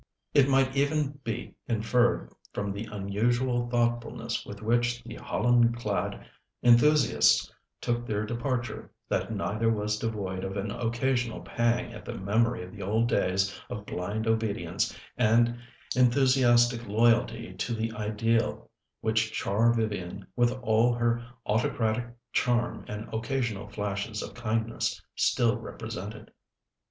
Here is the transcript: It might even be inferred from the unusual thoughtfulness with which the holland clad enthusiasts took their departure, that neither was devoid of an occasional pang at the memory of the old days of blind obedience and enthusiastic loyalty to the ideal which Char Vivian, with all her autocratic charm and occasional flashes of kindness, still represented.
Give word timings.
It 0.33 0.49
might 0.49 0.75
even 0.75 1.19
be 1.23 1.53
inferred 1.67 2.33
from 2.53 2.71
the 2.73 2.85
unusual 2.85 3.69
thoughtfulness 3.69 4.47
with 4.47 4.59
which 4.63 5.03
the 5.03 5.13
holland 5.17 5.77
clad 5.77 6.25
enthusiasts 6.63 7.53
took 7.79 8.07
their 8.07 8.25
departure, 8.25 8.89
that 9.09 9.31
neither 9.31 9.69
was 9.69 9.99
devoid 9.99 10.43
of 10.43 10.57
an 10.57 10.71
occasional 10.71 11.41
pang 11.41 11.93
at 11.93 12.03
the 12.03 12.15
memory 12.15 12.63
of 12.63 12.71
the 12.71 12.81
old 12.81 13.09
days 13.09 13.55
of 13.69 13.85
blind 13.85 14.25
obedience 14.25 14.97
and 15.17 15.59
enthusiastic 15.95 16.87
loyalty 16.87 17.53
to 17.53 17.75
the 17.75 17.91
ideal 17.91 18.71
which 19.01 19.31
Char 19.31 19.71
Vivian, 19.71 20.25
with 20.35 20.51
all 20.63 20.93
her 20.95 21.23
autocratic 21.45 22.07
charm 22.33 22.85
and 22.87 23.07
occasional 23.13 23.67
flashes 23.69 24.23
of 24.23 24.33
kindness, 24.33 24.99
still 25.15 25.57
represented. 25.59 26.31